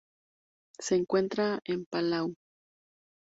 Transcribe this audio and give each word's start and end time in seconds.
Se 0.79 0.95
encuentra 0.95 1.61
en 1.63 1.85
Palau. 1.85 2.33